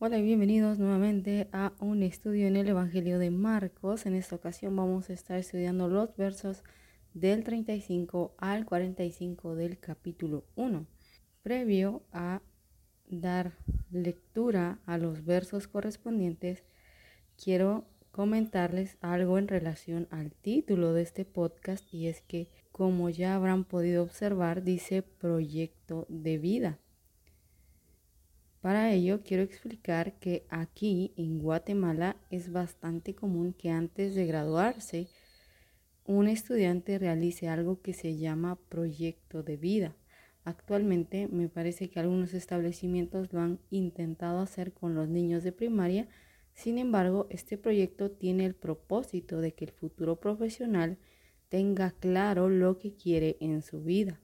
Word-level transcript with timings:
Hola 0.00 0.18
y 0.18 0.22
bienvenidos 0.22 0.80
nuevamente 0.80 1.48
a 1.52 1.72
un 1.78 2.02
estudio 2.02 2.48
en 2.48 2.56
el 2.56 2.68
Evangelio 2.68 3.20
de 3.20 3.30
Marcos. 3.30 4.06
En 4.06 4.16
esta 4.16 4.34
ocasión 4.34 4.74
vamos 4.74 5.08
a 5.08 5.12
estar 5.12 5.38
estudiando 5.38 5.88
los 5.88 6.16
versos 6.16 6.64
del 7.14 7.44
35 7.44 8.34
al 8.36 8.66
45 8.66 9.54
del 9.54 9.78
capítulo 9.78 10.46
1. 10.56 10.84
Previo 11.44 12.02
a 12.12 12.42
dar 13.06 13.52
lectura 13.92 14.80
a 14.84 14.98
los 14.98 15.24
versos 15.24 15.68
correspondientes, 15.68 16.64
quiero 17.42 17.86
comentarles 18.10 18.98
algo 19.00 19.38
en 19.38 19.46
relación 19.46 20.08
al 20.10 20.32
título 20.32 20.92
de 20.92 21.02
este 21.02 21.24
podcast 21.24 21.94
y 21.94 22.08
es 22.08 22.20
que, 22.20 22.50
como 22.72 23.10
ya 23.10 23.36
habrán 23.36 23.64
podido 23.64 24.02
observar, 24.02 24.64
dice 24.64 25.02
proyecto 25.02 26.04
de 26.08 26.38
vida. 26.38 26.80
Para 28.64 28.90
ello 28.94 29.20
quiero 29.22 29.42
explicar 29.42 30.14
que 30.14 30.46
aquí 30.48 31.12
en 31.18 31.38
Guatemala 31.38 32.16
es 32.30 32.50
bastante 32.50 33.14
común 33.14 33.52
que 33.52 33.68
antes 33.68 34.14
de 34.14 34.24
graduarse 34.24 35.08
un 36.06 36.28
estudiante 36.28 36.98
realice 36.98 37.46
algo 37.46 37.82
que 37.82 37.92
se 37.92 38.16
llama 38.16 38.58
proyecto 38.70 39.42
de 39.42 39.58
vida. 39.58 39.94
Actualmente 40.44 41.28
me 41.28 41.50
parece 41.50 41.90
que 41.90 42.00
algunos 42.00 42.32
establecimientos 42.32 43.34
lo 43.34 43.40
han 43.40 43.60
intentado 43.68 44.38
hacer 44.38 44.72
con 44.72 44.94
los 44.94 45.10
niños 45.10 45.44
de 45.44 45.52
primaria, 45.52 46.08
sin 46.54 46.78
embargo 46.78 47.26
este 47.28 47.58
proyecto 47.58 48.12
tiene 48.12 48.46
el 48.46 48.54
propósito 48.54 49.42
de 49.42 49.52
que 49.52 49.66
el 49.66 49.72
futuro 49.72 50.16
profesional 50.16 50.96
tenga 51.50 51.90
claro 51.90 52.48
lo 52.48 52.78
que 52.78 52.94
quiere 52.94 53.36
en 53.40 53.60
su 53.60 53.82
vida. 53.82 54.22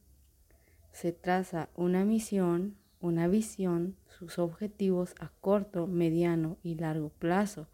Se 0.92 1.12
traza 1.12 1.68
una 1.76 2.06
misión, 2.06 2.79
una 3.00 3.28
visión, 3.28 3.96
sus 4.06 4.38
objetivos 4.38 5.14
a 5.18 5.32
corto, 5.40 5.86
mediano 5.86 6.58
y 6.62 6.74
largo 6.74 7.08
plazo. 7.08 7.68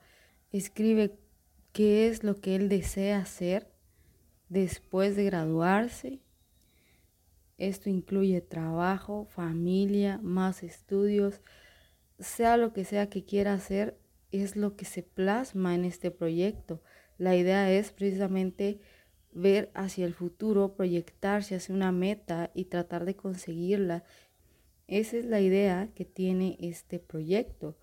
Escribe 0.53 1.19
qué 1.73 2.09
es 2.09 2.25
lo 2.25 2.41
que 2.41 2.57
él 2.57 2.69
desea 2.69 3.19
hacer 3.19 3.73
después 4.49 5.17
de 5.17 5.25
graduarse. 5.25 6.21
Esto 7.59 7.91
incluye 7.91 8.41
trabajo, 8.41 9.27
familia, 9.27 10.19
más 10.23 10.63
estudios, 10.63 11.41
sea 12.19 12.57
lo 12.57 12.73
que 12.73 12.85
sea 12.85 13.09
que 13.09 13.25
quiera 13.25 13.55
hacer, 13.55 13.99
es 14.31 14.57
lo 14.57 14.77
que 14.77 14.85
se 14.85 15.03
plasma 15.03 15.75
en 15.75 15.85
este 15.85 16.11
proyecto. 16.11 16.83
La 17.19 17.37
idea 17.37 17.71
es 17.71 17.93
precisamente 17.93 18.81
ver 19.33 19.71
hacia 19.75 20.07
el 20.07 20.15
futuro, 20.15 20.75
proyectarse 20.75 21.57
hacia 21.57 21.75
una 21.75 21.93
meta 21.93 22.51
y 22.55 22.67
tratar 22.67 23.05
de 23.05 23.17
conseguirla 23.17 24.05
esa 24.89 25.17
es 25.17 25.25
la 25.25 25.41
idea 25.41 25.91
que 25.95 26.05
tiene 26.05 26.57
este 26.61 26.99
proyecto. 26.99 27.77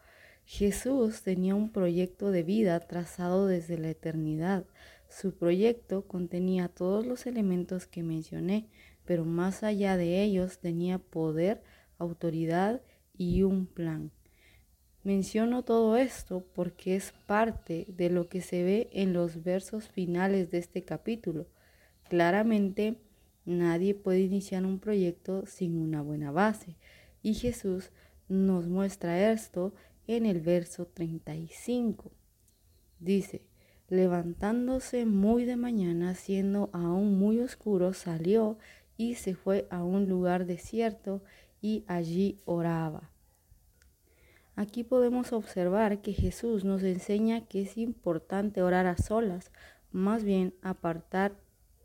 Jesús 0.46 1.22
tenía 1.22 1.56
un 1.56 1.72
proyecto 1.72 2.32
de 2.32 2.44
vida 2.44 2.80
trazado 2.82 3.48
desde 3.48 3.78
la 3.78 3.90
eternidad. 3.90 4.66
Su 5.10 5.36
proyecto 5.36 6.08
contenía 6.08 6.68
todos 6.68 7.06
los 7.06 7.26
elementos 7.26 7.88
que 7.88 8.04
mencioné, 8.04 8.68
pero 9.06 9.26
más 9.26 9.64
allá 9.64 9.98
de 9.98 10.24
ellos 10.24 10.60
tenía 10.60 10.98
poder, 10.98 11.62
autoridad 11.98 12.82
y 13.18 13.44
un 13.44 13.68
plan. 13.68 14.12
Menciono 15.04 15.64
todo 15.64 15.98
esto 15.98 16.46
porque 16.56 16.96
es 16.96 17.12
parte 17.28 17.86
de 17.90 18.10
lo 18.10 18.30
que 18.30 18.42
se 18.42 18.64
ve 18.64 18.90
en 18.94 19.12
los 19.12 19.44
versos 19.44 19.90
finales 19.90 20.50
de 20.50 20.60
este 20.60 20.84
capítulo. 20.84 21.48
Claramente, 22.08 22.96
Nadie 23.46 23.94
puede 23.94 24.22
iniciar 24.22 24.66
un 24.66 24.80
proyecto 24.80 25.46
sin 25.46 25.78
una 25.78 26.02
buena 26.02 26.32
base. 26.32 26.78
Y 27.22 27.34
Jesús 27.34 27.92
nos 28.30 28.68
muestra 28.68 29.32
esto 29.32 29.74
en 30.08 30.26
el 30.26 30.42
verso 30.42 30.86
35. 30.88 32.12
Dice, 33.00 33.42
levantándose 33.90 35.06
muy 35.06 35.46
de 35.46 35.58
mañana, 35.58 36.16
siendo 36.16 36.70
aún 36.74 37.20
muy 37.20 37.40
oscuro, 37.40 37.94
salió 37.94 38.58
y 38.98 39.16
se 39.16 39.36
fue 39.36 39.68
a 39.70 39.84
un 39.84 40.08
lugar 40.08 40.46
desierto 40.46 41.22
y 41.62 41.84
allí 41.88 42.40
oraba. 42.46 43.10
Aquí 44.56 44.84
podemos 44.84 45.34
observar 45.34 46.02
que 46.02 46.14
Jesús 46.14 46.64
nos 46.64 46.84
enseña 46.84 47.46
que 47.48 47.64
es 47.64 47.78
importante 47.78 48.62
orar 48.62 48.86
a 48.86 48.98
solas, 48.98 49.52
más 49.92 50.24
bien 50.24 50.54
apartar 50.62 51.36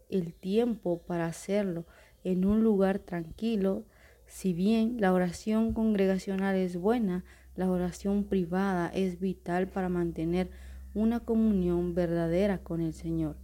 el 0.09 0.35
tiempo 0.35 1.03
para 1.07 1.27
hacerlo 1.27 1.87
en 2.25 2.45
un 2.45 2.63
lugar 2.63 2.99
tranquilo. 2.99 3.85
Si 4.27 4.53
bien 4.53 5.01
la 5.01 5.13
oración 5.13 5.73
congregacional 5.73 6.57
es 6.57 6.77
buena, 6.77 7.25
la 7.57 7.71
oración 7.71 8.25
privada 8.25 8.89
es 8.95 9.19
vital 9.19 9.69
para 9.69 9.89
mantener 9.89 10.51
una 10.95 11.21
comunión 11.21 11.95
verdadera 11.95 12.59
con 12.59 12.81
el 12.81 12.93
Señor, 12.93 13.37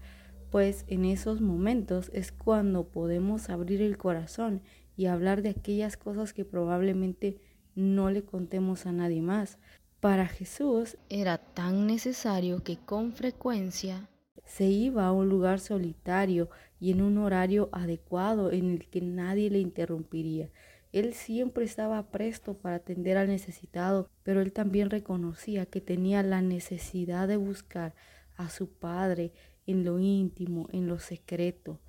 pues 0.50 0.84
en 0.88 1.04
esos 1.04 1.40
momentos 1.40 2.10
es 2.12 2.32
cuando 2.32 2.88
podemos 2.88 3.50
abrir 3.50 3.82
el 3.82 3.98
corazón 3.98 4.62
y 4.96 5.06
hablar 5.06 5.42
de 5.42 5.50
aquellas 5.50 5.96
cosas 5.96 6.32
que 6.32 6.44
probablemente 6.44 7.38
no 7.74 8.10
le 8.10 8.22
contemos 8.22 8.86
a 8.86 8.92
nadie 8.92 9.22
más. 9.22 9.58
Para 10.00 10.26
Jesús 10.26 10.96
era 11.08 11.38
tan 11.38 11.86
necesario 11.86 12.62
que 12.62 12.76
con 12.76 13.12
frecuencia 13.12 14.08
se 14.44 14.64
iba 14.64 15.06
a 15.06 15.12
un 15.12 15.28
lugar 15.28 15.60
solitario 15.60 16.50
y 16.80 16.92
en 16.92 17.02
un 17.02 17.18
horario 17.18 17.68
adecuado 17.72 18.52
en 18.52 18.70
el 18.70 18.88
que 18.88 19.00
nadie 19.00 19.50
le 19.50 19.58
interrumpiría. 19.58 20.50
Él 20.92 21.14
siempre 21.14 21.64
estaba 21.64 22.10
presto 22.10 22.54
para 22.54 22.76
atender 22.76 23.16
al 23.16 23.28
necesitado, 23.28 24.08
pero 24.22 24.40
él 24.40 24.52
también 24.52 24.90
reconocía 24.90 25.66
que 25.66 25.80
tenía 25.80 26.22
la 26.22 26.40
necesidad 26.40 27.26
de 27.26 27.36
buscar 27.36 27.94
a 28.36 28.48
su 28.48 28.68
Padre 28.68 29.32
en 29.66 29.84
lo 29.84 29.98
íntimo, 29.98 30.68
en 30.72 30.86
lo 30.86 30.98
secreto, 30.98 31.80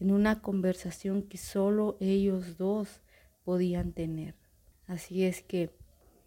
en 0.00 0.12
una 0.12 0.40
conversación 0.40 1.22
que 1.22 1.36
solo 1.36 1.96
ellos 2.00 2.56
dos 2.56 3.02
podían 3.44 3.92
tener. 3.92 4.34
Así 4.86 5.24
es 5.24 5.42
que 5.42 5.70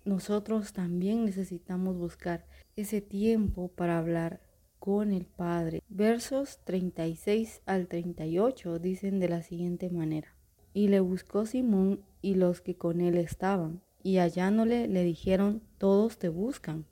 nosotros 0.05 0.73
también 0.73 1.25
necesitamos 1.25 1.97
buscar 1.97 2.45
ese 2.75 3.01
tiempo 3.01 3.69
para 3.69 3.97
hablar 3.97 4.44
con 4.85 5.11
el 5.11 5.25
Padre. 5.25 5.81
Versos 5.89 6.59
36 6.63 7.63
al 7.65 7.87
38 7.87 8.77
dicen 8.77 9.19
de 9.19 9.27
la 9.27 9.41
siguiente 9.41 9.89
manera. 9.89 10.35
Y 10.75 10.89
le 10.89 10.99
buscó 10.99 11.47
Simón 11.47 12.01
y 12.21 12.35
los 12.35 12.61
que 12.61 12.75
con 12.75 13.01
él 13.01 13.17
estaban, 13.17 13.81
y 14.03 14.17
hallándole 14.17 14.87
le 14.87 15.03
dijeron, 15.03 15.63
todos 15.79 16.19
te 16.19 16.29
buscan. 16.29 16.85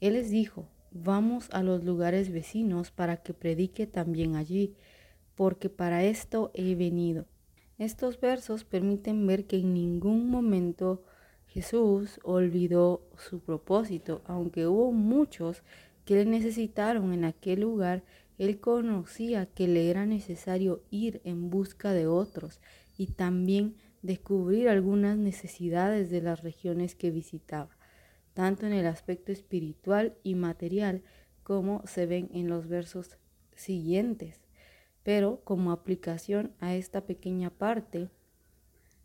Él 0.00 0.14
les 0.14 0.30
dijo, 0.30 0.70
vamos 0.90 1.50
a 1.52 1.62
los 1.62 1.84
lugares 1.84 2.32
vecinos 2.32 2.90
para 2.90 3.18
que 3.18 3.34
predique 3.34 3.86
también 3.86 4.34
allí, 4.34 4.74
porque 5.34 5.68
para 5.68 6.04
esto 6.04 6.50
he 6.54 6.74
venido. 6.76 7.26
Estos 7.76 8.18
versos 8.18 8.64
permiten 8.64 9.26
ver 9.26 9.44
que 9.44 9.58
en 9.58 9.74
ningún 9.74 10.30
momento 10.30 11.02
Jesús 11.46 12.20
olvidó 12.24 13.02
su 13.18 13.40
propósito, 13.40 14.22
aunque 14.24 14.66
hubo 14.66 14.92
muchos 14.92 15.62
que 16.08 16.14
le 16.14 16.24
necesitaron 16.24 17.12
en 17.12 17.26
aquel 17.26 17.60
lugar, 17.60 18.02
él 18.38 18.60
conocía 18.60 19.44
que 19.44 19.68
le 19.68 19.90
era 19.90 20.06
necesario 20.06 20.82
ir 20.90 21.20
en 21.24 21.50
busca 21.50 21.92
de 21.92 22.06
otros 22.06 22.62
y 22.96 23.08
también 23.08 23.76
descubrir 24.00 24.70
algunas 24.70 25.18
necesidades 25.18 26.08
de 26.08 26.22
las 26.22 26.42
regiones 26.42 26.94
que 26.94 27.10
visitaba, 27.10 27.76
tanto 28.32 28.64
en 28.64 28.72
el 28.72 28.86
aspecto 28.86 29.32
espiritual 29.32 30.16
y 30.22 30.34
material 30.34 31.02
como 31.42 31.86
se 31.86 32.06
ven 32.06 32.30
en 32.32 32.48
los 32.48 32.68
versos 32.68 33.18
siguientes. 33.54 34.40
Pero 35.02 35.42
como 35.44 35.72
aplicación 35.72 36.54
a 36.58 36.74
esta 36.74 37.04
pequeña 37.04 37.50
parte, 37.50 38.08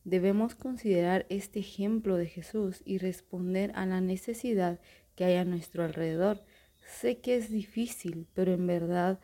debemos 0.06 0.56
considerar 0.56 1.26
este 1.28 1.60
ejemplo 1.60 2.16
de 2.16 2.28
Jesús 2.28 2.82
y 2.86 2.98
responder 2.98 3.74
a 3.76 3.86
la 3.86 4.00
necesidad 4.00 4.80
que 5.18 5.26
hay 5.26 5.36
a 5.36 5.44
nuestro 5.44 5.84
alrededor 5.84 6.46
Sé 6.86 7.20
que 7.20 7.36
es 7.36 7.50
difícil, 7.50 8.28
pero 8.34 8.54
en 8.54 8.68
verdad 8.68 9.20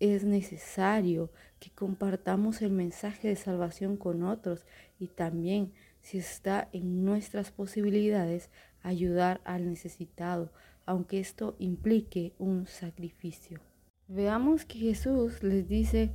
es 0.00 0.24
necesario 0.24 1.30
que 1.60 1.70
compartamos 1.70 2.62
el 2.62 2.72
mensaje 2.72 3.28
de 3.28 3.36
salvación 3.36 3.96
con 3.96 4.22
otros 4.22 4.66
y 4.98 5.08
también, 5.08 5.72
si 6.02 6.18
está 6.18 6.68
en 6.72 7.04
nuestras 7.04 7.50
posibilidades, 7.50 8.50
ayudar 8.82 9.40
al 9.44 9.66
necesitado, 9.66 10.52
aunque 10.84 11.20
esto 11.20 11.56
implique 11.58 12.34
un 12.38 12.66
sacrificio. 12.66 13.60
Veamos 14.08 14.66
que 14.66 14.78
Jesús 14.78 15.42
les 15.42 15.66
dice, 15.66 16.12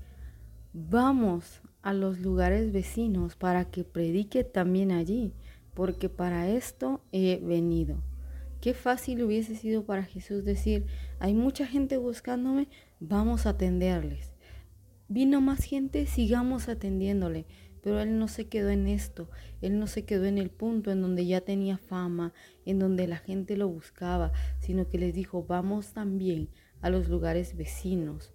vamos 0.73 1.61
a 1.81 1.93
los 1.93 2.19
lugares 2.19 2.71
vecinos 2.71 3.35
para 3.35 3.65
que 3.65 3.83
predique 3.83 4.43
también 4.43 4.91
allí, 4.91 5.33
porque 5.73 6.09
para 6.09 6.49
esto 6.49 7.01
he 7.11 7.37
venido. 7.37 8.08
Qué 8.61 8.73
fácil 8.73 9.23
hubiese 9.23 9.55
sido 9.55 9.85
para 9.85 10.03
Jesús 10.03 10.43
decir, 10.43 10.85
hay 11.19 11.33
mucha 11.33 11.65
gente 11.65 11.97
buscándome, 11.97 12.67
vamos 12.99 13.45
a 13.45 13.51
atenderles. 13.51 14.33
Vino 15.07 15.39
más 15.39 15.63
gente, 15.63 16.05
sigamos 16.05 16.67
atendiéndole. 16.67 17.45
Pero 17.81 18.01
él 18.01 18.19
no 18.19 18.27
se 18.27 18.49
quedó 18.49 18.69
en 18.69 18.87
esto, 18.87 19.29
él 19.61 19.79
no 19.79 19.87
se 19.87 20.03
quedó 20.03 20.25
en 20.25 20.37
el 20.37 20.49
punto 20.49 20.91
en 20.91 21.01
donde 21.01 21.25
ya 21.25 21.39
tenía 21.39 21.77
fama, 21.77 22.33
en 22.65 22.77
donde 22.77 23.07
la 23.07 23.15
gente 23.17 23.55
lo 23.55 23.69
buscaba, 23.69 24.33
sino 24.59 24.89
que 24.89 24.97
les 24.97 25.13
dijo, 25.13 25.45
vamos 25.45 25.93
también 25.93 26.49
a 26.81 26.89
los 26.89 27.07
lugares 27.07 27.55
vecinos, 27.55 28.33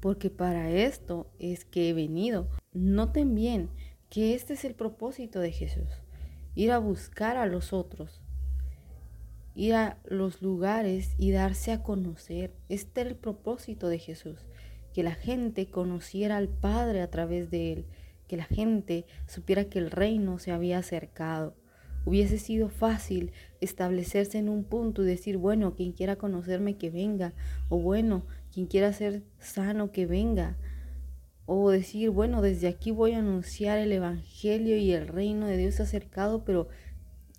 porque 0.00 0.30
para 0.30 0.70
esto 0.70 1.30
es 1.38 1.66
que 1.66 1.90
he 1.90 1.92
venido. 1.92 2.48
Noten 2.72 3.34
bien 3.34 3.68
que 4.08 4.32
este 4.34 4.54
es 4.54 4.64
el 4.64 4.74
propósito 4.74 5.40
de 5.40 5.52
Jesús, 5.52 5.90
ir 6.54 6.72
a 6.72 6.78
buscar 6.78 7.36
a 7.36 7.44
los 7.44 7.74
otros, 7.74 8.21
ir 9.54 9.74
a 9.74 9.98
los 10.04 10.42
lugares 10.42 11.14
y 11.18 11.30
darse 11.30 11.72
a 11.72 11.82
conocer. 11.82 12.52
Este 12.68 13.02
era 13.02 13.10
el 13.10 13.16
propósito 13.16 13.88
de 13.88 13.98
Jesús, 13.98 14.38
que 14.94 15.02
la 15.02 15.14
gente 15.14 15.66
conociera 15.66 16.36
al 16.36 16.48
Padre 16.48 17.02
a 17.02 17.10
través 17.10 17.50
de 17.50 17.72
él, 17.72 17.86
que 18.28 18.36
la 18.36 18.44
gente 18.44 19.04
supiera 19.26 19.64
que 19.64 19.78
el 19.78 19.90
reino 19.90 20.38
se 20.38 20.52
había 20.52 20.78
acercado. 20.78 21.54
Hubiese 22.04 22.38
sido 22.38 22.68
fácil 22.68 23.32
establecerse 23.60 24.38
en 24.38 24.48
un 24.48 24.64
punto 24.64 25.02
y 25.02 25.06
decir, 25.06 25.36
bueno, 25.36 25.74
quien 25.74 25.92
quiera 25.92 26.16
conocerme 26.16 26.76
que 26.76 26.90
venga, 26.90 27.32
o 27.68 27.78
bueno, 27.78 28.24
quien 28.52 28.66
quiera 28.66 28.92
ser 28.92 29.22
sano 29.38 29.92
que 29.92 30.06
venga, 30.06 30.56
o 31.46 31.70
decir, 31.70 32.10
bueno, 32.10 32.42
desde 32.42 32.68
aquí 32.68 32.90
voy 32.90 33.12
a 33.12 33.18
anunciar 33.18 33.78
el 33.78 33.92
Evangelio 33.92 34.76
y 34.76 34.92
el 34.92 35.08
reino 35.08 35.46
de 35.46 35.56
Dios 35.56 35.78
acercado, 35.78 36.44
pero 36.44 36.68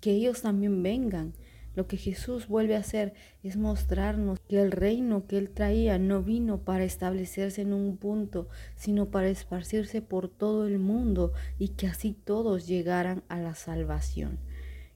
que 0.00 0.12
ellos 0.12 0.42
también 0.42 0.82
vengan. 0.82 1.34
Lo 1.76 1.86
que 1.86 1.96
Jesús 1.96 2.46
vuelve 2.46 2.76
a 2.76 2.80
hacer 2.80 3.14
es 3.42 3.56
mostrarnos 3.56 4.38
que 4.48 4.60
el 4.60 4.70
reino 4.70 5.26
que 5.26 5.38
él 5.38 5.50
traía 5.50 5.98
no 5.98 6.22
vino 6.22 6.58
para 6.58 6.84
establecerse 6.84 7.62
en 7.62 7.72
un 7.72 7.96
punto, 7.96 8.48
sino 8.76 9.06
para 9.10 9.28
esparcirse 9.28 10.00
por 10.00 10.28
todo 10.28 10.66
el 10.66 10.78
mundo 10.78 11.32
y 11.58 11.68
que 11.70 11.88
así 11.88 12.12
todos 12.12 12.66
llegaran 12.66 13.24
a 13.28 13.38
la 13.38 13.54
salvación. 13.54 14.38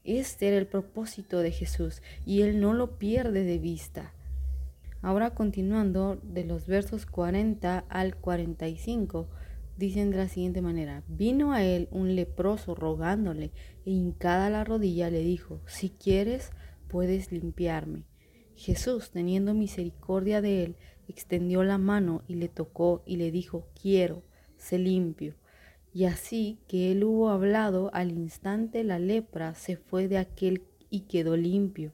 Este 0.05 0.49
era 0.49 0.57
el 0.57 0.67
propósito 0.67 1.41
de 1.41 1.51
Jesús 1.51 2.01
y 2.25 2.43
él 2.43 2.61
no 2.61 2.73
lo 2.75 2.99
pierde 2.99 3.45
de 3.45 3.59
vista. 3.59 4.13
Ahora 5.03 5.31
continuando 5.31 6.19
de 6.23 6.45
los 6.45 6.67
versos 6.67 7.07
40 7.07 7.85
al 7.89 8.17
45, 8.17 9.29
dicen 9.77 10.11
de 10.11 10.17
la 10.17 10.29
siguiente 10.29 10.61
manera, 10.61 11.05
vino 11.09 11.53
a 11.53 11.63
él 11.63 11.89
un 11.93 12.17
leproso 12.17 12.75
rogándole 12.75 13.53
e 13.87 13.91
hincada 13.91 14.51
la 14.51 14.65
rodilla 14.65 15.09
le 15.09 15.21
dijo, 15.21 15.61
si 15.67 15.91
quieres, 15.91 16.51
puedes 16.89 17.31
limpiarme. 17.33 18.05
Jesús, 18.55 19.11
teniendo 19.11 19.55
misericordia 19.55 20.41
de 20.41 20.65
él, 20.65 20.77
extendió 21.07 21.63
la 21.63 21.79
mano 21.79 22.23
y 22.27 22.35
le 22.35 22.49
tocó 22.49 23.03
y 23.07 23.17
le 23.17 23.31
dijo, 23.31 23.69
quiero, 23.81 24.25
sé 24.57 24.79
limpio. 24.79 25.37
Y 25.93 26.05
así 26.05 26.59
que 26.67 26.93
él 26.93 27.05
hubo 27.05 27.31
hablado, 27.31 27.91
al 27.95 28.11
instante 28.11 28.85
la 28.85 28.99
lepra 28.99 29.55
se 29.55 29.77
fue 29.77 30.09
de 30.09 30.19
aquel 30.19 30.65
y 30.91 31.03
quedó 31.03 31.37
limpio. 31.37 31.93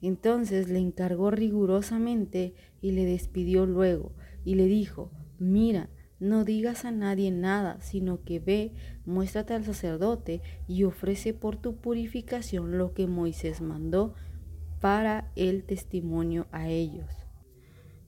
Entonces 0.00 0.68
le 0.68 0.78
encargó 0.80 1.30
rigurosamente 1.30 2.54
y 2.80 2.92
le 2.92 3.04
despidió 3.04 3.66
luego 3.66 4.12
y 4.44 4.56
le 4.56 4.66
dijo, 4.66 5.10
mira, 5.38 5.88
no 6.18 6.44
digas 6.44 6.84
a 6.84 6.92
nadie 6.92 7.30
nada, 7.30 7.80
sino 7.80 8.22
que 8.22 8.38
ve, 8.38 8.72
muéstrate 9.06 9.54
al 9.54 9.64
sacerdote 9.64 10.40
y 10.68 10.84
ofrece 10.84 11.34
por 11.34 11.56
tu 11.56 11.76
purificación 11.76 12.78
lo 12.78 12.94
que 12.94 13.06
Moisés 13.06 13.60
mandó 13.60 14.14
para 14.82 15.30
el 15.36 15.62
testimonio 15.62 16.48
a 16.50 16.68
ellos. 16.68 17.08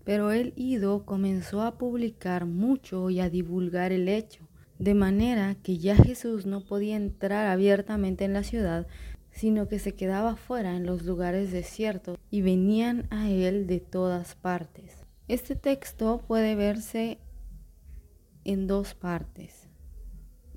Pero 0.05 0.33
él 0.33 0.53
ido 0.57 1.07
comenzó 1.07 1.63
a 1.63 1.79
publicar 1.79 2.45
mucho 2.45 3.09
y 3.11 3.21
a 3.21 3.31
divulgar 3.31 3.93
el 3.93 4.09
hecho 4.09 4.49
de 4.79 4.95
manera 4.95 5.55
que 5.63 5.79
ya 5.79 5.95
Jesús 5.95 6.47
no 6.47 6.65
podía 6.65 6.97
entrar 6.97 7.47
abiertamente 7.47 8.25
en 8.25 8.33
la 8.33 8.43
ciudad, 8.43 8.89
sino 9.31 9.69
que 9.69 9.79
se 9.79 9.95
quedaba 9.95 10.35
fuera 10.35 10.77
en 10.77 10.85
los 10.85 11.05
lugares 11.05 11.53
desiertos 11.53 12.19
y 12.29 12.43
venían 12.43 13.07
a 13.11 13.31
él 13.31 13.69
de 13.69 13.79
todas 13.79 14.35
partes. 14.35 15.05
Este 15.29 15.55
texto 15.55 16.25
puede 16.27 16.57
verse 16.57 17.19
en 18.43 18.67
dos 18.67 18.95
partes. 18.95 19.69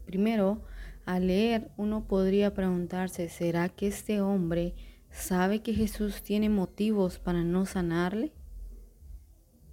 Primero, 0.06 0.64
al 1.06 1.28
leer 1.28 1.70
uno 1.78 2.08
podría 2.08 2.56
preguntarse, 2.56 3.30
¿será 3.30 3.70
que 3.70 3.88
este 3.88 4.20
hombre 4.20 4.74
sabe 5.12 5.62
que 5.62 5.74
Jesús 5.74 6.22
tiene 6.22 6.50
motivos 6.50 7.20
para 7.20 7.44
no 7.44 7.66
sanarle? 7.66 8.32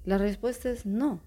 La 0.04 0.18
respuesta 0.18 0.70
es 0.70 0.84
no. 0.86 1.20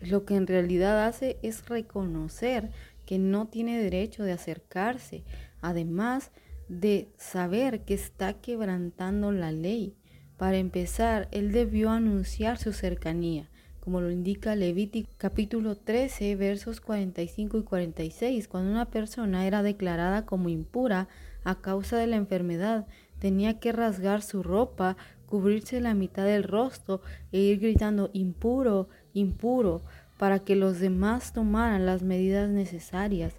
Lo 0.00 0.24
que 0.24 0.34
en 0.36 0.46
realidad 0.46 1.06
hace 1.06 1.38
es 1.42 1.66
reconocer 1.68 2.70
que 3.06 3.18
no 3.18 3.46
tiene 3.46 3.82
derecho 3.82 4.24
de 4.24 4.32
acercarse, 4.32 5.22
además 5.60 6.30
de 6.68 7.12
saber 7.16 7.84
que 7.84 7.94
está 7.94 8.34
quebrantando 8.34 9.32
la 9.32 9.52
ley. 9.52 9.96
Para 10.36 10.56
empezar, 10.56 11.28
él 11.30 11.52
debió 11.52 11.90
anunciar 11.90 12.58
su 12.58 12.72
cercanía, 12.72 13.48
como 13.80 14.00
lo 14.00 14.10
indica 14.10 14.56
Levítico 14.56 15.10
capítulo 15.16 15.76
13, 15.76 16.34
versos 16.36 16.80
45 16.80 17.58
y 17.58 17.62
46. 17.62 18.48
Cuando 18.48 18.70
una 18.70 18.90
persona 18.90 19.46
era 19.46 19.62
declarada 19.62 20.24
como 20.26 20.48
impura 20.48 21.08
a 21.44 21.60
causa 21.60 21.96
de 21.96 22.06
la 22.06 22.16
enfermedad, 22.16 22.86
tenía 23.22 23.60
que 23.60 23.70
rasgar 23.70 24.20
su 24.20 24.42
ropa, 24.42 24.96
cubrirse 25.26 25.80
la 25.80 25.94
mitad 25.94 26.24
del 26.24 26.42
rostro 26.42 27.02
e 27.30 27.38
ir 27.38 27.60
gritando 27.60 28.10
impuro, 28.12 28.88
impuro, 29.14 29.82
para 30.18 30.40
que 30.40 30.56
los 30.56 30.80
demás 30.80 31.32
tomaran 31.32 31.86
las 31.86 32.02
medidas 32.02 32.50
necesarias, 32.50 33.34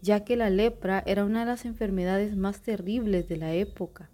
ya 0.00 0.20
que 0.20 0.36
la 0.36 0.50
lepra 0.50 1.02
era 1.04 1.24
una 1.24 1.40
de 1.40 1.46
las 1.46 1.64
enfermedades 1.64 2.36
más 2.36 2.60
terribles 2.60 3.28
de 3.28 3.36
la 3.36 3.52
época. 3.54 4.08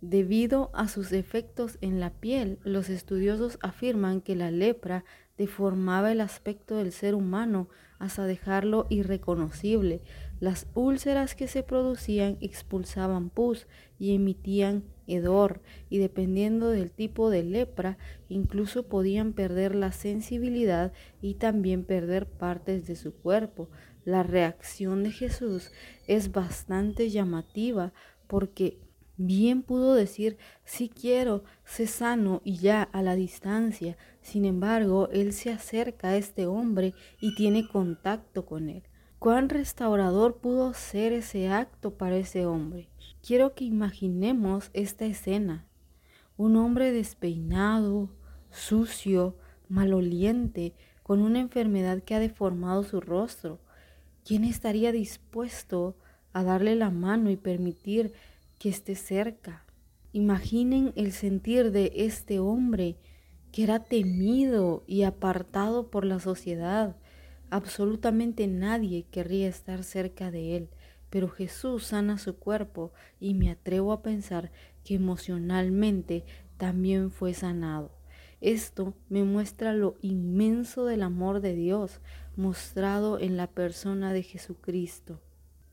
Debido 0.00 0.70
a 0.72 0.86
sus 0.86 1.10
efectos 1.10 1.78
en 1.80 1.98
la 1.98 2.10
piel, 2.10 2.60
los 2.62 2.90
estudiosos 2.90 3.58
afirman 3.60 4.20
que 4.20 4.36
la 4.36 4.52
lepra 4.52 5.04
deformaba 5.36 6.12
el 6.12 6.20
aspecto 6.20 6.76
del 6.76 6.92
ser 6.92 7.16
humano 7.16 7.68
hasta 7.98 8.24
dejarlo 8.24 8.86
irreconocible. 8.88 10.00
Las 10.42 10.66
úlceras 10.74 11.36
que 11.36 11.46
se 11.46 11.62
producían 11.62 12.36
expulsaban 12.40 13.30
pus 13.30 13.68
y 14.00 14.12
emitían 14.12 14.82
hedor, 15.06 15.60
y 15.88 15.98
dependiendo 15.98 16.70
del 16.70 16.90
tipo 16.90 17.30
de 17.30 17.44
lepra, 17.44 17.96
incluso 18.28 18.88
podían 18.88 19.34
perder 19.34 19.76
la 19.76 19.92
sensibilidad 19.92 20.92
y 21.20 21.34
también 21.34 21.84
perder 21.84 22.26
partes 22.26 22.88
de 22.88 22.96
su 22.96 23.14
cuerpo. 23.14 23.68
La 24.04 24.24
reacción 24.24 25.04
de 25.04 25.12
Jesús 25.12 25.70
es 26.08 26.32
bastante 26.32 27.08
llamativa 27.08 27.92
porque 28.26 28.80
Bien 29.16 29.62
pudo 29.62 29.94
decir, 29.94 30.38
sí 30.64 30.88
quiero, 30.88 31.44
sé 31.64 31.86
sano 31.86 32.40
y 32.44 32.56
ya 32.56 32.82
a 32.82 33.02
la 33.02 33.14
distancia. 33.14 33.96
Sin 34.22 34.44
embargo, 34.44 35.08
él 35.12 35.32
se 35.34 35.52
acerca 35.52 36.08
a 36.08 36.16
este 36.16 36.46
hombre 36.46 36.94
y 37.20 37.36
tiene 37.36 37.68
contacto 37.68 38.44
con 38.44 38.68
él. 38.68 38.82
¿Cuán 39.22 39.50
restaurador 39.50 40.38
pudo 40.38 40.74
ser 40.74 41.12
ese 41.12 41.48
acto 41.48 41.94
para 41.94 42.16
ese 42.16 42.44
hombre? 42.44 42.88
Quiero 43.24 43.54
que 43.54 43.62
imaginemos 43.62 44.70
esta 44.72 45.04
escena. 45.04 45.64
Un 46.36 46.56
hombre 46.56 46.90
despeinado, 46.90 48.10
sucio, 48.50 49.36
maloliente, 49.68 50.74
con 51.04 51.20
una 51.22 51.38
enfermedad 51.38 52.02
que 52.02 52.16
ha 52.16 52.18
deformado 52.18 52.82
su 52.82 53.00
rostro. 53.00 53.60
¿Quién 54.24 54.42
estaría 54.42 54.90
dispuesto 54.90 55.94
a 56.32 56.42
darle 56.42 56.74
la 56.74 56.90
mano 56.90 57.30
y 57.30 57.36
permitir 57.36 58.14
que 58.58 58.70
esté 58.70 58.96
cerca. 58.96 59.64
Imaginen 60.12 60.92
el 60.96 61.12
sentir 61.12 61.70
de 61.70 61.92
este 61.94 62.40
hombre 62.40 62.96
que 63.52 63.62
era 63.62 63.84
temido 63.84 64.82
y 64.88 65.04
apartado 65.04 65.92
por 65.92 66.04
la 66.04 66.18
sociedad. 66.18 66.96
Absolutamente 67.52 68.46
nadie 68.46 69.04
querría 69.10 69.46
estar 69.46 69.84
cerca 69.84 70.30
de 70.30 70.56
él, 70.56 70.70
pero 71.10 71.28
Jesús 71.28 71.84
sana 71.84 72.16
su 72.16 72.38
cuerpo 72.38 72.94
y 73.20 73.34
me 73.34 73.50
atrevo 73.50 73.92
a 73.92 74.00
pensar 74.00 74.50
que 74.84 74.94
emocionalmente 74.94 76.24
también 76.56 77.10
fue 77.10 77.34
sanado. 77.34 77.90
Esto 78.40 78.94
me 79.10 79.22
muestra 79.22 79.74
lo 79.74 79.96
inmenso 80.00 80.86
del 80.86 81.02
amor 81.02 81.42
de 81.42 81.54
Dios 81.54 82.00
mostrado 82.36 83.18
en 83.18 83.36
la 83.36 83.48
persona 83.48 84.14
de 84.14 84.22
Jesucristo. 84.22 85.20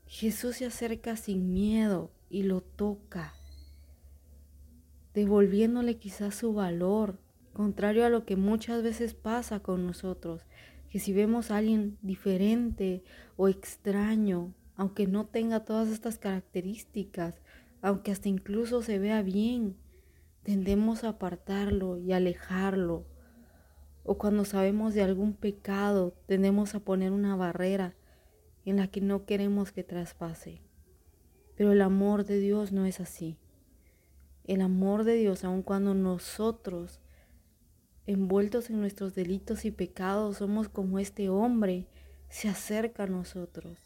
Jesús 0.04 0.56
se 0.56 0.66
acerca 0.66 1.16
sin 1.16 1.50
miedo, 1.50 2.10
y 2.28 2.42
lo 2.42 2.60
toca, 2.60 3.32
devolviéndole 5.14 5.96
quizás 5.96 6.34
su 6.34 6.52
valor, 6.52 7.18
contrario 7.54 8.04
a 8.04 8.10
lo 8.10 8.26
que 8.26 8.36
muchas 8.36 8.82
veces 8.82 9.14
pasa 9.14 9.60
con 9.60 9.86
nosotros, 9.86 10.44
que 10.90 10.98
si 10.98 11.12
vemos 11.12 11.50
a 11.50 11.58
alguien 11.58 11.96
diferente 12.02 13.02
o 13.36 13.48
extraño, 13.48 14.52
aunque 14.76 15.06
no 15.06 15.26
tenga 15.26 15.64
todas 15.64 15.88
estas 15.88 16.18
características, 16.18 17.40
aunque 17.80 18.10
hasta 18.10 18.28
incluso 18.28 18.82
se 18.82 18.98
vea 18.98 19.22
bien, 19.22 19.76
tendemos 20.42 21.04
a 21.04 21.10
apartarlo 21.10 21.98
y 21.98 22.12
alejarlo. 22.12 23.06
O 24.02 24.18
cuando 24.18 24.44
sabemos 24.44 24.94
de 24.94 25.02
algún 25.02 25.34
pecado, 25.34 26.14
tendemos 26.26 26.74
a 26.74 26.80
poner 26.80 27.12
una 27.12 27.36
barrera 27.36 27.94
en 28.64 28.76
la 28.76 28.88
que 28.88 29.00
no 29.00 29.24
queremos 29.24 29.72
que 29.72 29.84
traspase. 29.84 30.60
Pero 31.56 31.72
el 31.72 31.82
amor 31.82 32.24
de 32.24 32.38
Dios 32.38 32.72
no 32.72 32.86
es 32.86 33.00
así. 33.00 33.36
El 34.44 34.60
amor 34.62 35.04
de 35.04 35.14
Dios, 35.14 35.44
aun 35.44 35.62
cuando 35.62 35.94
nosotros, 35.94 37.00
envueltos 38.10 38.70
en 38.70 38.80
nuestros 38.80 39.14
delitos 39.14 39.64
y 39.64 39.70
pecados, 39.70 40.38
somos 40.38 40.68
como 40.68 40.98
este 40.98 41.28
hombre, 41.28 41.86
se 42.28 42.48
acerca 42.48 43.04
a 43.04 43.06
nosotros 43.06 43.78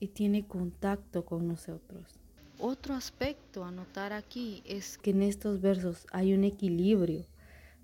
y 0.00 0.08
tiene 0.08 0.46
contacto 0.46 1.24
con 1.24 1.46
nosotros. 1.46 2.18
Otro 2.58 2.94
aspecto 2.94 3.64
a 3.64 3.70
notar 3.70 4.12
aquí 4.12 4.62
es 4.66 4.98
que 4.98 5.10
en 5.10 5.22
estos 5.22 5.60
versos 5.60 6.06
hay 6.12 6.34
un 6.34 6.44
equilibrio. 6.44 7.26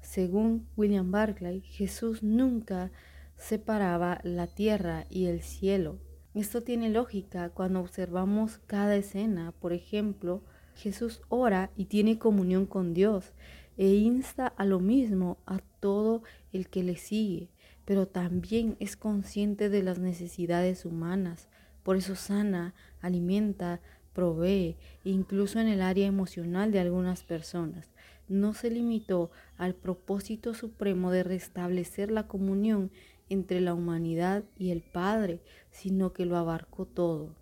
Según 0.00 0.66
William 0.76 1.10
Barclay, 1.10 1.60
Jesús 1.60 2.22
nunca 2.22 2.90
separaba 3.36 4.20
la 4.24 4.46
tierra 4.46 5.06
y 5.10 5.26
el 5.26 5.42
cielo. 5.42 5.98
Esto 6.34 6.62
tiene 6.62 6.90
lógica 6.90 7.50
cuando 7.50 7.80
observamos 7.80 8.58
cada 8.66 8.96
escena. 8.96 9.52
Por 9.52 9.72
ejemplo, 9.72 10.42
Jesús 10.74 11.22
ora 11.28 11.70
y 11.76 11.84
tiene 11.84 12.18
comunión 12.18 12.66
con 12.66 12.94
Dios 12.94 13.32
e 13.76 13.94
insta 13.94 14.46
a 14.46 14.64
lo 14.64 14.80
mismo 14.80 15.38
a 15.46 15.58
todo 15.80 16.22
el 16.52 16.68
que 16.68 16.82
le 16.82 16.96
sigue, 16.96 17.48
pero 17.84 18.06
también 18.06 18.76
es 18.80 18.96
consciente 18.96 19.68
de 19.68 19.82
las 19.82 19.98
necesidades 19.98 20.84
humanas. 20.84 21.48
Por 21.82 21.96
eso 21.96 22.14
sana, 22.14 22.74
alimenta, 23.00 23.80
provee, 24.14 24.76
incluso 25.04 25.60
en 25.60 25.68
el 25.68 25.82
área 25.82 26.06
emocional 26.06 26.72
de 26.72 26.80
algunas 26.80 27.24
personas. 27.24 27.90
No 28.28 28.54
se 28.54 28.70
limitó 28.70 29.30
al 29.58 29.74
propósito 29.74 30.54
supremo 30.54 31.10
de 31.10 31.24
restablecer 31.24 32.10
la 32.10 32.26
comunión 32.26 32.90
entre 33.28 33.60
la 33.60 33.74
humanidad 33.74 34.44
y 34.56 34.70
el 34.70 34.80
Padre, 34.80 35.40
sino 35.70 36.12
que 36.12 36.24
lo 36.24 36.36
abarcó 36.36 36.86
todo. 36.86 37.34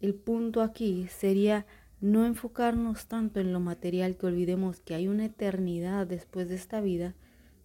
El 0.00 0.14
punto 0.14 0.60
aquí 0.60 1.06
sería 1.08 1.64
no 2.04 2.26
enfocarnos 2.26 3.06
tanto 3.06 3.40
en 3.40 3.54
lo 3.54 3.60
material 3.60 4.18
que 4.18 4.26
olvidemos 4.26 4.78
que 4.80 4.94
hay 4.94 5.08
una 5.08 5.24
eternidad 5.24 6.06
después 6.06 6.50
de 6.50 6.54
esta 6.54 6.82
vida 6.82 7.14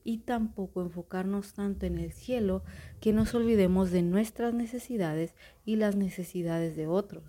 y 0.06 0.20
tampoco 0.20 0.82
enfocarnos 0.82 1.54
tanto 1.54 1.86
en 1.86 1.98
el 1.98 2.14
cielo 2.14 2.64
que 3.02 3.12
nos 3.12 3.36
olvidemos 3.36 3.92
de 3.92 4.02
nuestras 4.02 4.54
necesidades 4.54 5.36
y 5.66 5.76
las 5.76 5.98
necesidades 5.98 6.78
de 6.78 6.88
otros. 6.88 7.26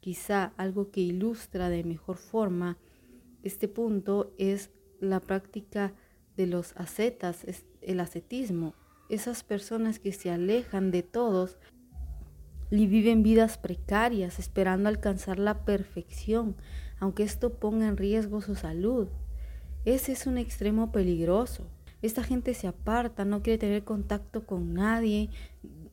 Quizá 0.00 0.52
algo 0.56 0.90
que 0.90 1.00
ilustra 1.00 1.70
de 1.70 1.84
mejor 1.84 2.16
forma 2.16 2.76
este 3.44 3.68
punto 3.68 4.34
es 4.36 4.72
la 4.98 5.20
práctica 5.20 5.94
de 6.36 6.48
los 6.48 6.76
ascetas, 6.76 7.46
el 7.82 8.00
ascetismo, 8.00 8.74
esas 9.08 9.44
personas 9.44 10.00
que 10.00 10.10
se 10.10 10.32
alejan 10.32 10.90
de 10.90 11.04
todos 11.04 11.56
y 12.70 12.86
viven 12.86 13.22
vidas 13.22 13.58
precarias 13.58 14.38
esperando 14.38 14.88
alcanzar 14.88 15.38
la 15.38 15.64
perfección, 15.64 16.56
aunque 17.00 17.22
esto 17.22 17.54
ponga 17.54 17.86
en 17.88 17.96
riesgo 17.96 18.40
su 18.40 18.54
salud. 18.54 19.08
Ese 19.84 20.12
es 20.12 20.26
un 20.26 20.38
extremo 20.38 20.92
peligroso. 20.92 21.66
Esta 22.02 22.22
gente 22.22 22.54
se 22.54 22.68
aparta, 22.68 23.24
no 23.24 23.42
quiere 23.42 23.58
tener 23.58 23.84
contacto 23.84 24.46
con 24.46 24.74
nadie, 24.74 25.30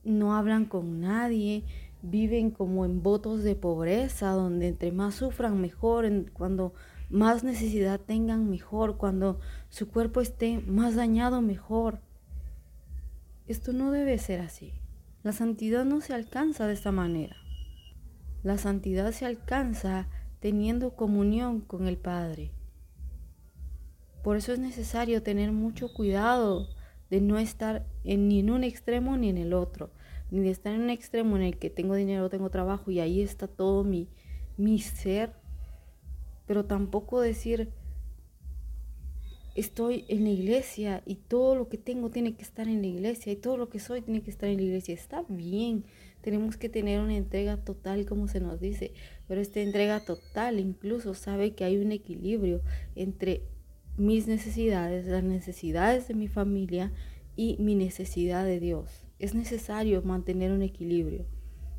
no 0.03 0.35
hablan 0.35 0.65
con 0.65 0.99
nadie, 1.01 1.63
viven 2.01 2.51
como 2.51 2.85
en 2.85 3.01
votos 3.01 3.43
de 3.43 3.55
pobreza, 3.55 4.31
donde 4.31 4.67
entre 4.67 4.91
más 4.91 5.15
sufran 5.15 5.59
mejor, 5.59 6.05
cuando 6.33 6.73
más 7.09 7.43
necesidad 7.43 7.99
tengan 7.99 8.49
mejor, 8.49 8.97
cuando 8.97 9.39
su 9.69 9.87
cuerpo 9.87 10.21
esté 10.21 10.59
más 10.59 10.95
dañado 10.95 11.41
mejor. 11.41 11.99
Esto 13.47 13.73
no 13.73 13.91
debe 13.91 14.17
ser 14.17 14.41
así. 14.41 14.73
La 15.25 15.31
santidad 15.31 15.85
no 15.85 16.01
se 16.01 16.13
alcanza 16.13 16.67
de 16.67 16.73
esta 16.73 16.91
manera. 16.91 17.35
La 18.43 18.59
santidad 18.59 19.11
se 19.11 19.25
alcanza 19.25 20.07
teniendo 20.39 20.95
comunión 20.95 21.61
con 21.61 21.87
el 21.87 21.97
Padre. 21.97 22.51
Por 24.23 24.37
eso 24.37 24.53
es 24.53 24.59
necesario 24.59 25.23
tener 25.23 25.51
mucho 25.51 25.91
cuidado 25.91 26.69
de 27.09 27.21
no 27.21 27.39
estar 27.39 27.87
ni 28.03 28.39
en 28.39 28.51
un 28.51 28.63
extremo 28.63 29.17
ni 29.17 29.29
en 29.29 29.39
el 29.39 29.53
otro, 29.53 29.89
ni 30.29 30.41
de 30.41 30.51
estar 30.51 30.75
en 30.75 30.81
un 30.81 30.91
extremo 30.91 31.37
en 31.37 31.41
el 31.41 31.57
que 31.57 31.71
tengo 31.71 31.95
dinero, 31.95 32.29
tengo 32.29 32.51
trabajo 32.51 32.91
y 32.91 32.99
ahí 32.99 33.21
está 33.21 33.47
todo 33.47 33.83
mi, 33.83 34.07
mi 34.57 34.77
ser, 34.77 35.33
pero 36.45 36.65
tampoco 36.65 37.19
decir, 37.19 37.71
estoy 39.55 40.03
en 40.09 40.25
la 40.25 40.29
iglesia 40.29 41.01
y 41.05 41.15
todo 41.15 41.55
lo 41.55 41.69
que 41.69 41.77
tengo 41.77 42.11
tiene 42.11 42.35
que 42.35 42.43
estar 42.43 42.67
en 42.67 42.81
la 42.81 42.87
iglesia 42.87 43.31
y 43.31 43.37
todo 43.37 43.57
lo 43.57 43.69
que 43.69 43.79
soy 43.79 44.01
tiene 44.01 44.21
que 44.21 44.29
estar 44.29 44.49
en 44.49 44.57
la 44.57 44.63
iglesia. 44.63 44.93
Está 44.93 45.23
bien, 45.29 45.85
tenemos 46.21 46.57
que 46.57 46.69
tener 46.69 46.99
una 46.99 47.15
entrega 47.15 47.57
total 47.57 48.05
como 48.05 48.27
se 48.27 48.41
nos 48.41 48.59
dice, 48.59 48.91
pero 49.27 49.41
esta 49.41 49.61
entrega 49.61 50.03
total 50.03 50.59
incluso 50.59 51.13
sabe 51.13 51.53
que 51.53 51.63
hay 51.63 51.77
un 51.77 51.93
equilibrio 51.93 52.61
entre 52.95 53.43
mis 53.97 54.27
necesidades, 54.27 55.05
las 55.05 55.23
necesidades 55.23 56.09
de 56.09 56.15
mi 56.15 56.27
familia 56.27 56.91
y 57.37 57.55
mi 57.59 57.75
necesidad 57.75 58.43
de 58.43 58.59
Dios. 58.59 59.05
Es 59.19 59.33
necesario 59.33 60.01
mantener 60.01 60.51
un 60.51 60.61
equilibrio. 60.61 61.25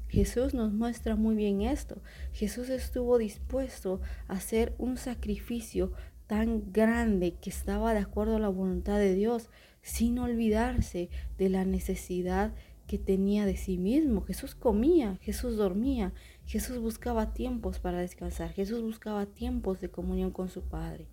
Jesús 0.08 0.54
nos 0.54 0.72
muestra 0.72 1.16
muy 1.16 1.34
bien 1.34 1.62
esto. 1.62 2.00
Jesús 2.32 2.70
estuvo 2.70 3.18
dispuesto 3.18 4.00
a 4.28 4.34
hacer 4.34 4.74
un 4.78 4.96
sacrificio 4.96 5.92
tan 6.26 6.72
grande 6.72 7.34
que 7.34 7.50
estaba 7.50 7.94
de 7.94 8.00
acuerdo 8.00 8.36
a 8.36 8.40
la 8.40 8.48
voluntad 8.48 8.98
de 8.98 9.14
Dios, 9.14 9.50
sin 9.82 10.18
olvidarse 10.18 11.08
de 11.38 11.48
la 11.48 11.64
necesidad 11.64 12.54
que 12.86 12.98
tenía 12.98 13.46
de 13.46 13.56
sí 13.56 13.78
mismo. 13.78 14.22
Jesús 14.22 14.54
comía, 14.54 15.18
Jesús 15.22 15.56
dormía, 15.56 16.12
Jesús 16.44 16.78
buscaba 16.78 17.32
tiempos 17.32 17.78
para 17.78 17.98
descansar, 17.98 18.52
Jesús 18.52 18.82
buscaba 18.82 19.26
tiempos 19.26 19.80
de 19.80 19.90
comunión 19.90 20.30
con 20.30 20.48
su 20.48 20.62
Padre. 20.62 21.06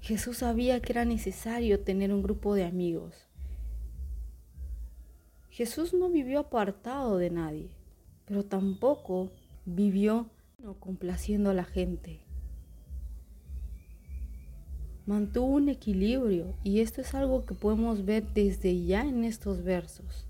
Jesús 0.00 0.38
sabía 0.38 0.80
que 0.80 0.92
era 0.92 1.04
necesario 1.04 1.80
tener 1.80 2.12
un 2.12 2.22
grupo 2.22 2.54
de 2.54 2.64
amigos. 2.64 3.28
Jesús 5.50 5.92
no 5.92 6.08
vivió 6.08 6.38
apartado 6.38 7.18
de 7.18 7.30
nadie, 7.30 7.70
pero 8.24 8.44
tampoco 8.44 9.32
vivió 9.66 10.30
complaciendo 10.78 11.50
a 11.50 11.54
la 11.54 11.64
gente 11.64 12.24
mantuvo 15.10 15.48
un 15.56 15.68
equilibrio 15.68 16.54
y 16.62 16.80
esto 16.80 17.00
es 17.00 17.14
algo 17.16 17.44
que 17.44 17.54
podemos 17.54 18.04
ver 18.04 18.32
desde 18.32 18.84
ya 18.84 19.02
en 19.02 19.24
estos 19.24 19.64
versos. 19.64 20.28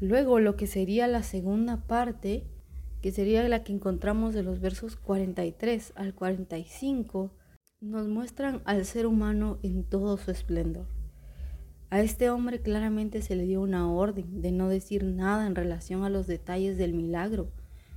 Luego 0.00 0.40
lo 0.40 0.56
que 0.56 0.66
sería 0.66 1.06
la 1.06 1.22
segunda 1.22 1.86
parte, 1.86 2.42
que 3.00 3.12
sería 3.12 3.48
la 3.48 3.62
que 3.62 3.72
encontramos 3.72 4.34
de 4.34 4.42
los 4.42 4.60
versos 4.60 4.96
43 4.96 5.92
al 5.94 6.14
45, 6.14 7.30
nos 7.80 8.08
muestran 8.08 8.60
al 8.64 8.84
ser 8.84 9.06
humano 9.06 9.58
en 9.62 9.84
todo 9.84 10.16
su 10.16 10.32
esplendor. 10.32 10.86
A 11.90 12.00
este 12.00 12.28
hombre 12.28 12.60
claramente 12.60 13.22
se 13.22 13.36
le 13.36 13.44
dio 13.44 13.60
una 13.60 13.88
orden 13.88 14.42
de 14.42 14.50
no 14.50 14.68
decir 14.68 15.04
nada 15.04 15.46
en 15.46 15.54
relación 15.54 16.02
a 16.02 16.10
los 16.10 16.26
detalles 16.26 16.76
del 16.76 16.92
milagro, 16.92 17.52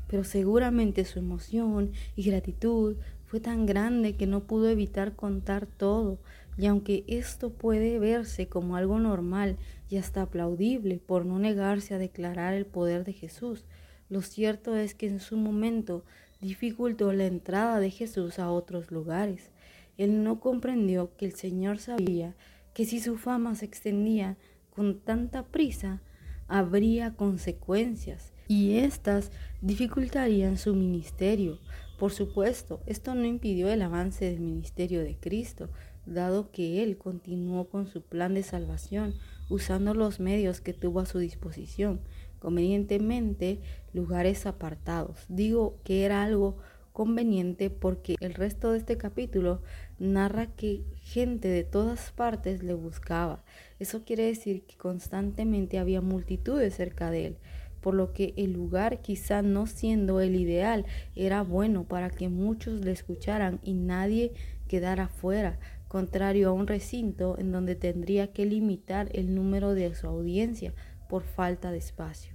pero 0.07 0.23
seguramente 0.23 1.03
su 1.03 1.17
emoción 1.17 1.93
y 2.15 2.23
gratitud 2.23 2.97
fue 3.25 3.39
tan 3.39 3.65
grande 3.65 4.15
que 4.15 4.27
no 4.27 4.41
pudo 4.41 4.69
evitar 4.69 5.15
contar 5.15 5.65
todo, 5.65 6.19
y 6.57 6.67
aunque 6.67 7.03
esto 7.07 7.51
puede 7.51 7.99
verse 7.99 8.47
como 8.47 8.75
algo 8.75 8.99
normal 8.99 9.57
y 9.89 9.97
hasta 9.97 10.21
aplaudible 10.21 10.99
por 11.05 11.25
no 11.25 11.39
negarse 11.39 11.93
a 11.93 11.97
declarar 11.97 12.53
el 12.53 12.65
poder 12.65 13.03
de 13.03 13.13
Jesús, 13.13 13.65
lo 14.09 14.21
cierto 14.21 14.75
es 14.75 14.95
que 14.95 15.07
en 15.07 15.19
su 15.19 15.35
momento 15.37 16.03
dificultó 16.39 17.11
la 17.11 17.25
entrada 17.25 17.79
de 17.79 17.89
Jesús 17.89 18.39
a 18.39 18.51
otros 18.51 18.91
lugares. 18.91 19.49
Él 19.97 20.23
no 20.23 20.39
comprendió 20.39 21.15
que 21.17 21.25
el 21.25 21.33
Señor 21.33 21.79
sabía 21.79 22.35
que 22.73 22.85
si 22.85 22.99
su 22.99 23.17
fama 23.17 23.55
se 23.55 23.65
extendía 23.65 24.37
con 24.69 24.99
tanta 24.99 25.43
prisa, 25.43 26.01
habría 26.47 27.15
consecuencias 27.15 28.33
y 28.47 28.77
éstas 28.77 29.31
dificultarían 29.61 30.57
su 30.57 30.75
ministerio. 30.75 31.59
Por 31.97 32.11
supuesto, 32.11 32.81
esto 32.85 33.15
no 33.15 33.25
impidió 33.25 33.69
el 33.69 33.81
avance 33.81 34.25
del 34.25 34.41
ministerio 34.41 35.01
de 35.01 35.15
Cristo, 35.15 35.69
dado 36.05 36.51
que 36.51 36.83
Él 36.83 36.97
continuó 36.97 37.69
con 37.69 37.87
su 37.87 38.01
plan 38.01 38.33
de 38.33 38.43
salvación 38.43 39.13
usando 39.49 39.93
los 39.93 40.19
medios 40.19 40.59
que 40.59 40.73
tuvo 40.73 40.99
a 40.99 41.05
su 41.05 41.19
disposición, 41.19 42.01
convenientemente 42.39 43.61
lugares 43.93 44.45
apartados. 44.45 45.25
Digo 45.29 45.79
que 45.83 46.03
era 46.03 46.23
algo 46.23 46.57
conveniente 46.91 47.69
porque 47.69 48.15
el 48.19 48.33
resto 48.33 48.71
de 48.71 48.77
este 48.79 48.97
capítulo 48.97 49.61
narra 49.97 50.47
que 50.47 50.83
gente 51.01 51.47
de 51.47 51.63
todas 51.63 52.11
partes 52.11 52.63
le 52.63 52.73
buscaba. 52.73 53.43
Eso 53.79 54.03
quiere 54.03 54.23
decir 54.23 54.65
que 54.65 54.77
constantemente 54.77 55.77
había 55.77 56.01
multitudes 56.01 56.75
cerca 56.75 57.09
de 57.09 57.27
él 57.27 57.37
por 57.85 57.93
lo 57.93 58.13
que 58.13 58.33
el 58.35 58.51
lugar 58.51 59.03
quizá 59.03 59.43
no 59.43 59.67
siendo 59.67 60.19
el 60.19 60.35
ideal 60.35 60.87
era 61.15 61.43
bueno 61.43 61.83
para 61.83 62.09
que 62.09 62.29
muchos 62.29 62.83
le 62.83 62.91
escucharan 62.91 63.59
y 63.61 63.75
nadie 63.75 64.33
quedara 64.67 65.07
fuera, 65.07 65.59
contrario 65.87 66.49
a 66.49 66.51
un 66.51 66.65
recinto 66.65 67.37
en 67.37 67.51
donde 67.51 67.75
tendría 67.75 68.33
que 68.33 68.47
limitar 68.47 69.11
el 69.13 69.35
número 69.35 69.75
de 69.75 69.93
su 69.93 70.07
audiencia, 70.07 70.73
por 71.07 71.25
falta 71.25 71.69
de 71.69 71.77
espacio. 71.77 72.33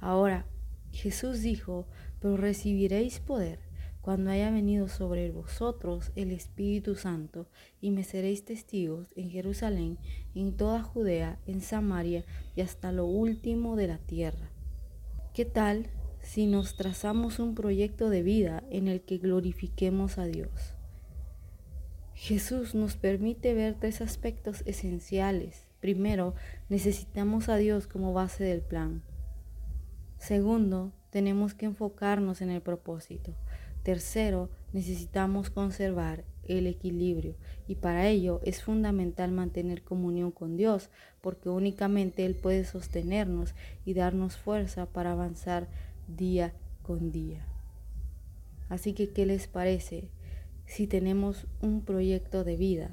Ahora, 0.00 0.44
Jesús 0.92 1.40
dijo, 1.40 1.86
pero 2.20 2.36
recibiréis 2.36 3.20
poder 3.20 3.60
cuando 4.02 4.30
haya 4.30 4.50
venido 4.50 4.88
sobre 4.88 5.30
vosotros 5.30 6.12
el 6.14 6.30
Espíritu 6.30 6.94
Santo, 6.94 7.46
y 7.80 7.90
me 7.90 8.04
seréis 8.04 8.44
testigos 8.44 9.08
en 9.16 9.30
Jerusalén, 9.30 9.96
en 10.34 10.58
toda 10.58 10.82
Judea, 10.82 11.38
en 11.46 11.62
Samaria 11.62 12.26
y 12.54 12.60
hasta 12.60 12.92
lo 12.92 13.06
último 13.06 13.74
de 13.74 13.86
la 13.86 13.96
tierra. 13.96 14.50
¿Qué 15.38 15.44
tal 15.44 15.86
si 16.20 16.46
nos 16.46 16.74
trazamos 16.74 17.38
un 17.38 17.54
proyecto 17.54 18.10
de 18.10 18.24
vida 18.24 18.64
en 18.70 18.88
el 18.88 19.02
que 19.02 19.18
glorifiquemos 19.18 20.18
a 20.18 20.24
Dios? 20.24 20.74
Jesús 22.12 22.74
nos 22.74 22.96
permite 22.96 23.54
ver 23.54 23.76
tres 23.78 24.00
aspectos 24.00 24.64
esenciales. 24.66 25.68
Primero, 25.78 26.34
necesitamos 26.68 27.48
a 27.48 27.56
Dios 27.56 27.86
como 27.86 28.12
base 28.12 28.42
del 28.42 28.62
plan. 28.62 29.04
Segundo, 30.16 30.92
tenemos 31.10 31.54
que 31.54 31.66
enfocarnos 31.66 32.42
en 32.42 32.50
el 32.50 32.60
propósito. 32.60 33.36
Tercero, 33.84 34.50
necesitamos 34.72 35.50
conservar 35.50 36.24
el 36.48 36.66
equilibrio 36.66 37.34
y 37.66 37.76
para 37.76 38.08
ello 38.08 38.40
es 38.44 38.62
fundamental 38.62 39.32
mantener 39.32 39.82
comunión 39.82 40.30
con 40.30 40.56
Dios 40.56 40.90
porque 41.20 41.48
únicamente 41.48 42.24
Él 42.24 42.34
puede 42.34 42.64
sostenernos 42.64 43.54
y 43.84 43.94
darnos 43.94 44.36
fuerza 44.36 44.86
para 44.86 45.12
avanzar 45.12 45.68
día 46.08 46.54
con 46.82 47.12
día. 47.12 47.46
Así 48.68 48.92
que, 48.92 49.10
¿qué 49.10 49.26
les 49.26 49.46
parece 49.46 50.10
si 50.66 50.86
tenemos 50.86 51.46
un 51.62 51.82
proyecto 51.82 52.44
de 52.44 52.56
vida 52.56 52.90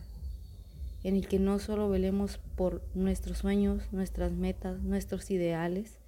en 1.03 1.15
el 1.15 1.27
que 1.27 1.37
no 1.37 1.59
solo 1.59 1.89
velemos 1.89 2.39
por 2.55 2.81
nuestros 2.95 3.37
sueños, 3.39 3.83
nuestras 3.91 4.31
metas, 4.31 4.81
nuestros 4.81 5.29
ideales, 5.29 5.99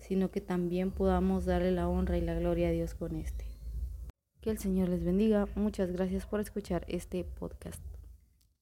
sino 0.00 0.30
que 0.30 0.40
también 0.40 0.90
podamos 0.90 1.44
darle 1.44 1.70
la 1.70 1.88
honra 1.88 2.18
y 2.18 2.20
la 2.20 2.34
gloria 2.34 2.68
a 2.68 2.72
Dios 2.72 2.94
con 2.94 3.16
este. 3.16 3.53
Que 4.44 4.50
el 4.50 4.58
Señor 4.58 4.90
les 4.90 5.02
bendiga. 5.02 5.48
Muchas 5.54 5.90
gracias 5.90 6.26
por 6.26 6.38
escuchar 6.38 6.84
este 6.86 7.24
podcast. 7.24 7.80